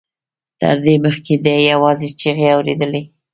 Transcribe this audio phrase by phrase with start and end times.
[0.59, 3.01] تر دې مخکې ده يوازې چيغې اورېدې.